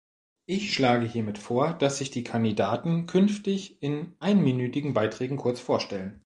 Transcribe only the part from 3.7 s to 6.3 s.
in einminütigen Beiträgen kurz vorstellen.